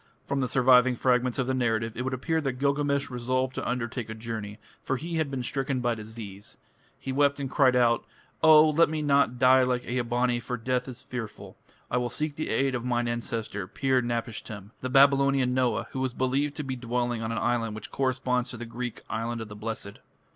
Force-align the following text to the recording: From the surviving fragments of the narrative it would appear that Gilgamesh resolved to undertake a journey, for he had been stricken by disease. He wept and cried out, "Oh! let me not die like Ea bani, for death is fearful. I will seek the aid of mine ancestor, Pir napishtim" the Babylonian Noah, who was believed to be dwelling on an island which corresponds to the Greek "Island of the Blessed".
From 0.25 0.39
the 0.39 0.47
surviving 0.47 0.95
fragments 0.95 1.37
of 1.37 1.45
the 1.45 1.53
narrative 1.53 1.95
it 1.95 2.01
would 2.01 2.13
appear 2.15 2.41
that 2.41 2.53
Gilgamesh 2.53 3.11
resolved 3.11 3.53
to 3.53 3.69
undertake 3.69 4.09
a 4.09 4.15
journey, 4.15 4.57
for 4.81 4.97
he 4.97 5.17
had 5.17 5.29
been 5.29 5.43
stricken 5.43 5.79
by 5.79 5.93
disease. 5.93 6.57
He 6.97 7.11
wept 7.11 7.39
and 7.39 7.51
cried 7.51 7.75
out, 7.75 8.05
"Oh! 8.41 8.71
let 8.71 8.89
me 8.89 9.03
not 9.03 9.37
die 9.37 9.61
like 9.61 9.85
Ea 9.85 10.01
bani, 10.01 10.39
for 10.39 10.57
death 10.57 10.87
is 10.87 11.03
fearful. 11.03 11.55
I 11.91 11.97
will 11.97 12.09
seek 12.09 12.35
the 12.35 12.49
aid 12.49 12.73
of 12.73 12.83
mine 12.83 13.07
ancestor, 13.07 13.67
Pir 13.67 14.01
napishtim" 14.01 14.71
the 14.81 14.89
Babylonian 14.89 15.53
Noah, 15.53 15.85
who 15.91 15.99
was 15.99 16.15
believed 16.15 16.55
to 16.55 16.63
be 16.63 16.75
dwelling 16.75 17.21
on 17.21 17.31
an 17.31 17.37
island 17.37 17.75
which 17.75 17.91
corresponds 17.91 18.49
to 18.49 18.57
the 18.57 18.65
Greek 18.65 19.03
"Island 19.07 19.39
of 19.39 19.49
the 19.49 19.55
Blessed". 19.55 19.99